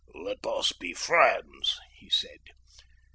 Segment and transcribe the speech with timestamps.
[0.15, 2.39] "Let us be friends," he said.